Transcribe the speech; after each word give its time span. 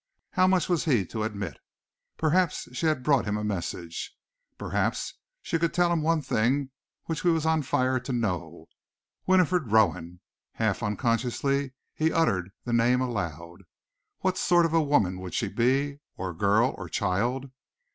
How 0.31 0.47
much 0.47 0.67
was 0.67 0.85
he 0.85 1.05
to 1.05 1.21
admit? 1.21 1.57
Perhaps 2.17 2.69
she 2.75 2.87
had 2.87 3.03
brought 3.03 3.25
him 3.25 3.37
a 3.37 3.43
message. 3.43 4.11
Perhaps 4.57 5.13
she 5.43 5.59
could 5.59 5.75
tell 5.75 5.93
him 5.93 5.99
the 5.99 6.05
one 6.05 6.23
thing 6.23 6.71
which 7.05 7.21
he 7.21 7.27
was 7.27 7.45
on 7.45 7.61
fire 7.61 7.99
to 7.99 8.11
know. 8.11 8.67
Winifred 9.27 9.71
Rowan! 9.71 10.19
Half 10.53 10.81
unconsciously 10.81 11.73
he 11.93 12.11
uttered 12.11 12.49
the 12.63 12.73
name 12.73 12.99
aloud. 12.99 13.61
What 14.21 14.39
sort 14.39 14.65
of 14.65 14.73
a 14.73 14.81
woman 14.81 15.19
would 15.19 15.35
she 15.35 15.47
be, 15.49 15.99
or 16.17 16.33
girl, 16.33 16.73
or 16.79 16.89
child? 16.89 17.51